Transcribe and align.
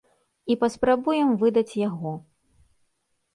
І 0.53 0.55
паспрабуем 0.63 1.29
выдаць 1.43 1.77
яго. 1.83 2.13